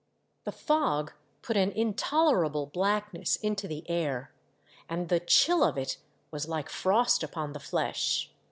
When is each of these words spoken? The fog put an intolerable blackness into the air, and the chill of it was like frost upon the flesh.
The 0.45 0.51
fog 0.51 1.11
put 1.43 1.55
an 1.55 1.71
intolerable 1.71 2.65
blackness 2.65 3.35
into 3.35 3.67
the 3.67 3.87
air, 3.87 4.33
and 4.89 5.09
the 5.09 5.19
chill 5.19 5.63
of 5.63 5.77
it 5.77 5.97
was 6.31 6.47
like 6.49 6.69
frost 6.69 7.21
upon 7.21 7.53
the 7.53 7.59
flesh. 7.59 8.31